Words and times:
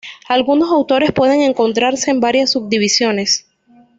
Algunos 0.27 0.71
autores 0.71 1.11
pueden 1.11 1.43
encontrarse 1.43 2.09
en 2.09 2.21
varias 2.21 2.53
subdivisiones. 2.53 3.45